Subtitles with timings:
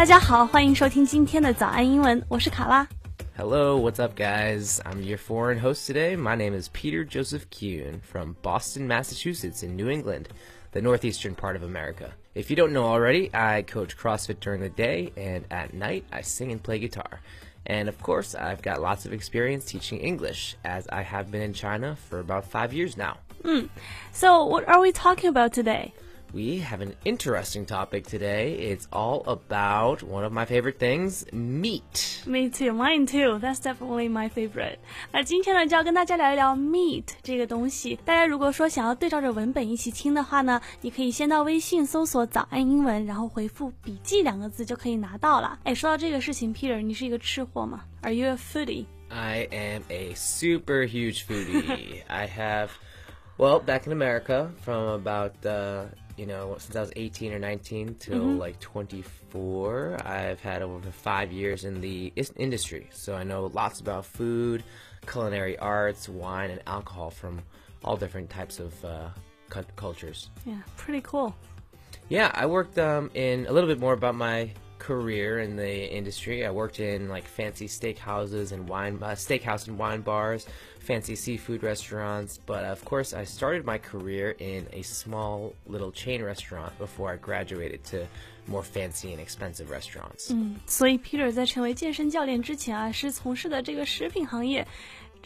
[0.00, 2.86] 大家好，欢迎收听今天的早安英文，我是卡拉。
[3.36, 4.78] Hello, what's up, guys?
[4.84, 6.16] I'm your foreign host today.
[6.16, 10.28] My name is Peter Joseph Kuhn from Boston, Massachusetts, in New England,
[10.72, 12.12] the northeastern part of America.
[12.34, 16.22] If you don't know already, I coach CrossFit during the day, and at night, I
[16.22, 17.20] sing and play guitar.
[17.66, 21.52] And of course, I've got lots of experience teaching English, as I have been in
[21.52, 23.18] China for about five years now.
[24.12, 25.92] So, what are we talking about today?
[26.34, 28.56] We have an interesting topic today.
[28.58, 32.20] It's all about one of my favorite things meat.
[32.26, 33.38] Me too, mine too.
[33.38, 34.78] That's definitely my favorite.
[35.12, 37.98] 那今天呢，就要跟大家聊一聊 meat 这个东西。
[38.04, 45.58] 大家如果说想要对照着文本一起听的话呢，你可以先到微信搜索“早安英文”，然后回复“笔记”两个字就可以拿到了。
[45.62, 47.84] 哎，说到这个事情，Peter，你是一个吃货吗？
[48.02, 48.84] Are you a foodie?
[49.08, 52.02] I am a super huge foodie.
[52.08, 52.70] I have,
[53.38, 55.84] well, back in America from about, uh,
[56.21, 61.31] you know, since I was 18 or 19 till like 24, I've had over five
[61.31, 62.91] years in the industry.
[62.93, 64.63] So I know lots about food,
[65.07, 67.41] culinary arts, wine, and alcohol from
[67.83, 69.09] all different types of uh,
[69.75, 70.29] cultures.
[70.45, 71.35] Yeah, pretty cool.
[72.07, 76.44] Yeah, I worked um, in a little bit more about my career in the industry.
[76.46, 80.46] I worked in like fancy steakhouses and wine uh, steakhouse and wine bars,
[80.80, 82.38] fancy seafood restaurants.
[82.46, 87.16] But of course, I started my career in a small little chain restaurant before I
[87.16, 88.06] graduated to
[88.46, 90.32] more fancy and expensive restaurants.
[90.66, 94.66] 所以 Peter 在成为健身教练之前啊，是从事的这个食品行业。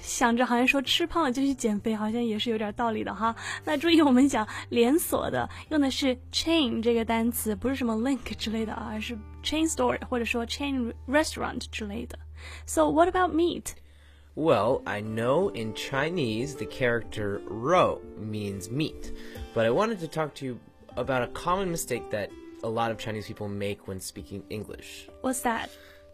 [0.00, 3.34] 想着好像说吃胖了就去减肥，好像也是有点道理的哈。
[3.64, 12.18] 那注意我们讲连锁的，用的是 chain 这个单词，不是什么 link 之类的啊，而是 chain store 或者说 chain restaurant 之类的。
[12.66, 13.74] So what about meat?
[14.34, 19.12] Well, I know in Chinese the character ro means meat,
[19.54, 20.58] but I wanted to talk to you
[20.96, 22.30] about a common mistake that
[22.64, 25.08] a lot of Chinese people make when speaking English.
[25.22, 25.68] What's that?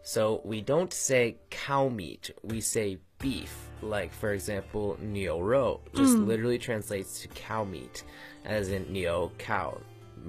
[0.05, 3.55] So we don't say cow meat, we say beef.
[3.83, 8.05] Like, for example, niu rou just literally translates to cow meat,
[8.45, 9.79] as in niu, cow,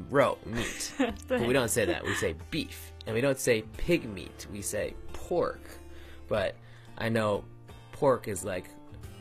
[0.10, 0.94] ro, meat.
[1.28, 2.92] but we don't say that, we say beef.
[3.06, 5.62] And we don't say pig meat, we say pork.
[6.28, 6.56] But
[6.98, 7.44] I know
[7.92, 8.70] pork is like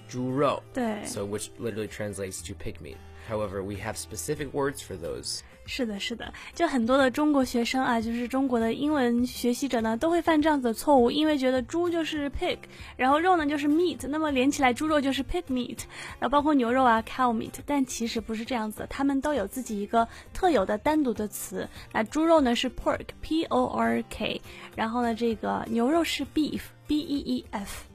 [0.08, 1.04] 猪肉, 对。
[1.06, 2.96] so which literally translates to pig meat.
[3.28, 5.44] However, we have specific words for those.
[5.67, 12.59] 是的，是的，就很多的中国学生啊，就是中国的英文学习者呢，都会犯这样子的错误，因为觉得猪就是 pig，
[12.95, 15.79] 然后肉呢就是 meat，那么连起来猪肉就是 pig meat，
[16.19, 21.67] 那包括牛肉啊 cow meat，但其实不是这样子的，他们都有自己一个特有的单独的词。
[21.91, 24.39] 那猪肉呢是 pork，p o r k，
[24.75, 27.85] 然后呢这个牛肉是 beef，b e e f。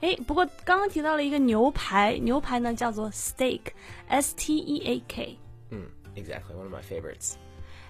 [0.00, 5.38] 哎，不过刚刚提到了一个牛排，牛排呢叫做 steak，s t e a k。
[5.70, 5.82] 嗯
[6.15, 7.35] exactly, one of my favorites.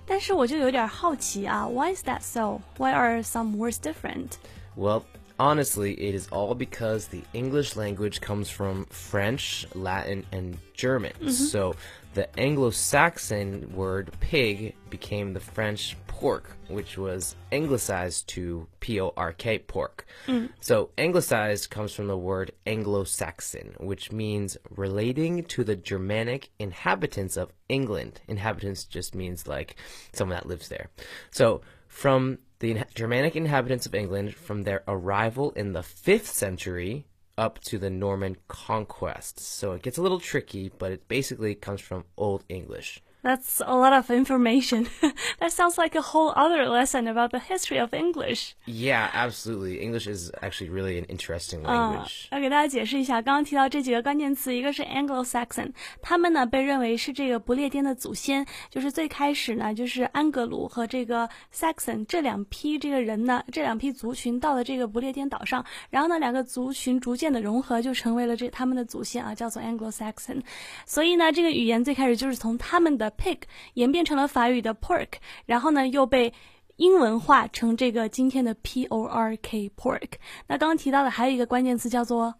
[0.05, 2.59] 但是我就有点好奇啊，Why is that so?
[2.77, 4.31] Why are some words different?
[4.75, 5.03] Well,
[5.38, 11.12] honestly, it is all because the English language comes from French, Latin, and German.
[11.14, 11.30] Mm-hmm.
[11.30, 11.76] So
[12.14, 19.12] the Anglo Saxon word pig became the French pork, which was anglicized to P O
[19.16, 20.06] R K, pork.
[20.26, 20.48] Mm.
[20.60, 27.36] So anglicized comes from the word Anglo Saxon, which means relating to the Germanic inhabitants
[27.36, 28.22] of England.
[28.28, 29.76] Inhabitants just means like
[30.12, 30.88] someone that lives there.
[31.30, 37.06] So from the in- Germanic inhabitants of England from their arrival in the 5th century
[37.38, 39.40] up to the Norman conquest.
[39.40, 43.02] So it gets a little tricky, but it basically comes from Old English.
[43.25, 44.87] That's a lot of information.
[45.39, 48.55] that sounds like a whole other lesson about the history of English.
[48.65, 49.79] Yeah, absolutely.
[49.79, 70.41] English is actually really an interesting 啊 language.，要给大家解释一下，刚刚提到这几个关键词，一个是 Anglo-Saxon，他们呢被认为是这个不列颠的祖先，就是最开始呢就是安格鲁和这个 Saxon 这两批这个人呢，这两批族群到了这个不列颠岛上，然后呢两个族群逐渐的融合，就成为了这他们的祖先啊，叫做 Anglo-Saxon。
[70.87, 73.37] 所以呢，这个语言最开始就是从他们的 pig
[73.73, 75.13] 演变成了法语的 pork，
[75.45, 76.33] 然后呢又被
[76.77, 80.13] 英文化成这个今天的 p o r k pork。
[80.47, 82.33] 那刚刚提到的还有一个关键词叫做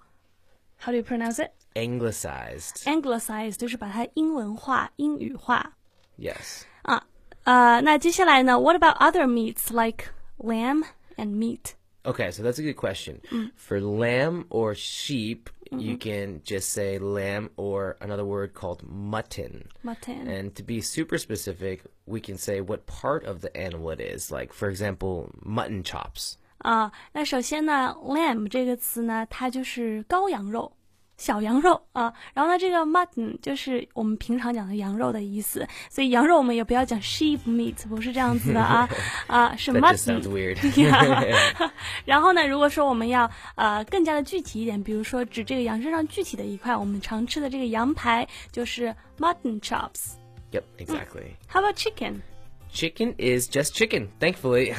[0.79, 1.51] how do you pronounce it?
[1.75, 2.83] Anglicized.
[2.83, 5.73] Anglicized，就是把它英文化、英语化
[6.17, 6.63] Yes.
[6.81, 7.05] 啊。
[7.43, 8.59] 呃，那接下来呢？
[8.59, 10.83] What about other meats like lamb
[11.15, 11.73] and meat?
[12.03, 13.21] Okay, so that's a good question.
[13.55, 19.69] For lamb or sheep, you can just say lamb or another word called mutton.
[19.83, 20.27] Mutton.
[20.27, 24.31] And to be super specific, we can say what part of the animal it is.
[24.31, 26.37] Like, for example, mutton chops.
[26.59, 30.71] 啊，那首先呢，lamb 这个词呢，它就是羔羊肉。
[31.16, 38.88] 小羊肉啊，然后呢，这个 mutton 就是我们平常讲的羊肉的意思，所以羊肉我们也不要讲 sheep meat，不是这样子的啊
[39.26, 40.20] 啊，是 mutton.
[42.04, 50.16] 然后呢，如果说我们要呃更加的具体一点，比如说指这个羊身上具体的一块，我们常吃的这个羊排就是 mutton chops。
[50.52, 51.36] yep, exactly.
[51.48, 54.74] How about chicken？Chicken is just chicken, thankfully.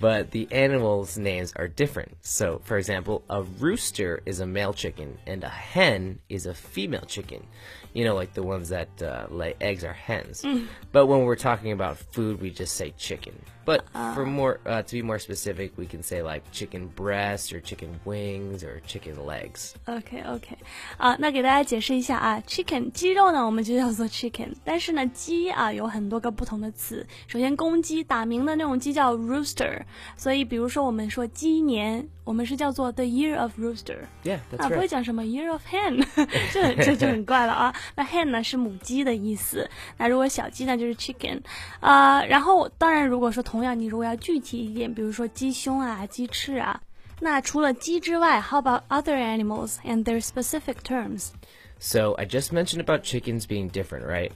[0.00, 2.16] but the animals' names are different.
[2.22, 7.04] So, for example, a rooster is a male chicken and a hen is a female
[7.06, 7.46] chicken.
[7.94, 10.44] You know, like the ones that uh, lay eggs are hens.
[10.92, 13.32] But when we're talking about food, we just say chicken.
[13.64, 17.60] But for more, uh, to be more specific, we can say like chicken breast or
[17.60, 19.74] chicken wings or chicken legs.
[19.86, 20.56] OK OK，
[20.98, 27.04] 啊，那给大家解释一下啊，chicken 鸡肉呢，我们就叫做 chicken，但是呢，鸡啊有很多个不同的词。
[27.26, 29.82] 首先，公鸡打鸣的那种鸡叫 rooster，
[30.16, 33.98] 所以比如说我们说鸡年，我们是叫做 the year of rooster。
[34.24, 34.88] Yeah, 啊， that's 不会 right.
[34.88, 36.04] 讲什么 year of hen，
[36.52, 37.74] 这这就很怪了啊。
[37.94, 41.40] 那 hen 呢是母鸡的意思，那如果小鸡呢就是 chicken，
[41.80, 46.80] 啊、然后当然如果说同样你如果要具体一点，比如说鸡胸啊、鸡翅啊，
[47.20, 51.30] 那除了鸡之外，how about other animals and their specific terms？
[51.78, 54.32] So I just mentioned about chickens being different, right?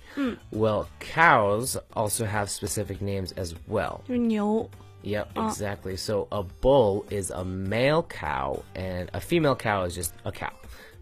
[0.52, 4.02] Well, cows also have specific names as well.
[4.06, 4.68] 就是牛
[5.04, 5.96] Yep, exactly.
[5.96, 10.52] So a bull is a male cow and a female cow is just a cow.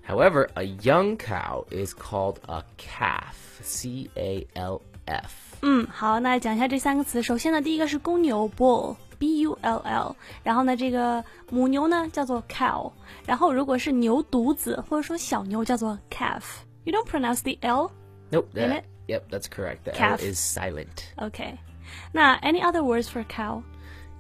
[0.03, 3.35] However, a young cow is called a calf.
[3.61, 5.59] C A L F.
[5.63, 7.21] 嗯，好，那讲一下这三个词。
[7.23, 12.93] 首先呢，第一个是公牛 bull，b u l l，然后呢，这个母牛呢叫做 cow，
[13.27, 17.91] 然后如果是牛犊子或者说小牛叫做 calf。You don't pronounce the l。
[18.31, 18.47] Nope.
[18.55, 18.85] Damn that- it.
[19.09, 19.85] Yep, that's correct.
[19.85, 20.21] The Calf.
[20.21, 21.05] L is silent.
[21.17, 21.59] OK，
[22.13, 23.63] 那 any other words for cow？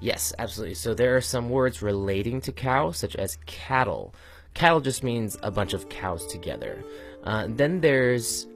[0.04, 0.76] Yes, absolutely.
[0.76, 4.14] So there are some words relating to cow, such as cattle.
[4.54, 6.84] Cattle just means a bunch of cows together.
[7.24, 8.48] Uh, then there's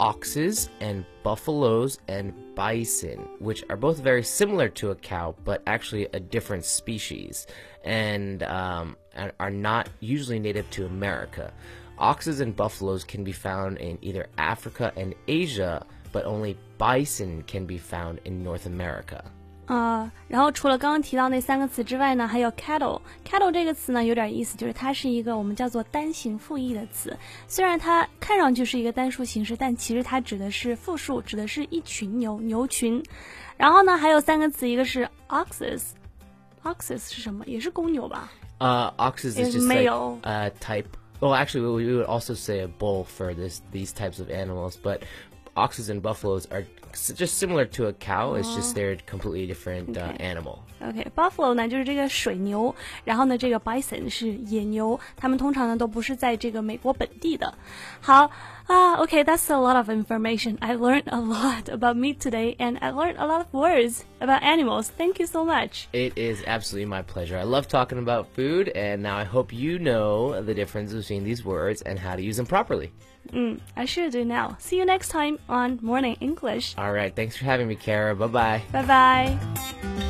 [0.00, 6.08] oxes and buffaloes and bison, which are both very similar to a cow, but actually
[6.14, 7.46] a different species,
[7.84, 11.52] and um, and are not usually native to America.
[11.98, 17.66] Oxes and buffaloes can be found in either Africa and Asia, but only bison can
[17.66, 19.30] be found in North America.
[19.68, 22.98] 啊、然后除了刚刚提到那三个词之外呢，还有 cattle。
[23.22, 27.14] cattle 这个词呢有点意思，就是它是一个我们叫做单形复义的词。
[27.46, 33.02] 虽然它看上去是一个单数形式，但其实它指的是复数，指的是一群牛牛群。
[33.58, 35.82] 然后呢，还有三个词，一个是 oxes。
[36.64, 37.44] oxes 是什么？
[37.46, 40.14] 也是公牛吧？Uh, oxes is male.
[40.24, 40.86] like type.
[41.20, 44.78] Well, actually, we we would also say a bull for this these types of animals,
[44.82, 45.02] but
[45.54, 46.64] oxes and buffaloes are
[46.97, 48.35] s- just similar to a cow.
[48.35, 50.17] It's just they're a completely different uh, Okay.
[50.23, 50.59] animal.
[50.81, 52.75] OK，buffalo、呢就是这个水牛，
[53.05, 57.53] 然后呢这个 bison 是野牛，它们通常呢都不是在这个美国本地的。
[58.01, 58.29] 好
[58.67, 60.57] 啊、o k that's a lot of information.
[60.59, 64.41] I learned a lot about meat today, and I learned a lot of words about
[64.43, 64.89] animals.
[64.97, 65.87] Thank you so much.
[65.93, 67.37] It is absolutely my pleasure.
[67.37, 71.43] I love talking about food, and now I hope you know the difference between these
[71.45, 72.91] words and how to use them properly.
[73.31, 74.57] 嗯，I should do now.
[74.59, 76.73] See you next time on Morning English.
[76.88, 78.16] all right, thanks for having me, Kara.
[78.16, 78.62] Bye bye.
[78.72, 80.04] Bye bye.